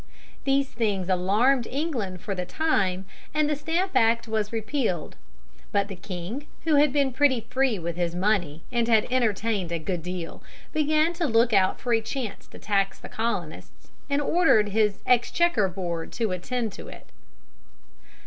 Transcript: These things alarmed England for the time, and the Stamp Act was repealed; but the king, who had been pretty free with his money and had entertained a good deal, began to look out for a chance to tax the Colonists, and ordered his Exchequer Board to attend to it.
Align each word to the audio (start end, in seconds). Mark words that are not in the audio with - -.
These 0.45 0.69
things 0.69 1.09
alarmed 1.09 1.67
England 1.69 2.21
for 2.21 2.33
the 2.33 2.43
time, 2.43 3.05
and 3.35 3.47
the 3.47 3.55
Stamp 3.55 3.91
Act 3.95 4.27
was 4.27 4.51
repealed; 4.51 5.15
but 5.71 5.89
the 5.89 5.95
king, 5.95 6.47
who 6.63 6.73
had 6.77 6.91
been 6.91 7.13
pretty 7.13 7.41
free 7.51 7.77
with 7.77 7.97
his 7.97 8.15
money 8.15 8.63
and 8.71 8.87
had 8.87 9.05
entertained 9.11 9.71
a 9.71 9.77
good 9.77 10.01
deal, 10.01 10.41
began 10.73 11.13
to 11.13 11.27
look 11.27 11.53
out 11.53 11.79
for 11.79 11.93
a 11.93 12.01
chance 12.01 12.47
to 12.47 12.57
tax 12.57 12.97
the 12.97 13.09
Colonists, 13.09 13.91
and 14.09 14.23
ordered 14.23 14.69
his 14.69 15.03
Exchequer 15.05 15.67
Board 15.69 16.11
to 16.13 16.31
attend 16.31 16.73
to 16.73 16.87
it. 16.87 17.11